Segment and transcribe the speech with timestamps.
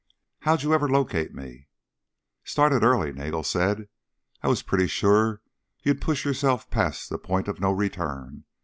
[0.39, 1.67] "How'd you ever locate me?"
[2.43, 3.87] "Started early," Nagel said.
[4.41, 5.43] "I was pretty sure
[5.83, 8.45] you'd push yourself past the point of no return.